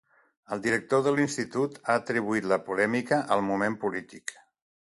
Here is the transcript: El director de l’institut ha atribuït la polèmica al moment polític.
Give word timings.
El 0.53 0.61
director 0.67 1.03
de 1.07 1.13
l’institut 1.17 1.77
ha 1.83 1.99
atribuït 2.03 2.47
la 2.53 2.59
polèmica 2.71 3.23
al 3.37 3.45
moment 3.51 3.77
polític. 3.85 4.35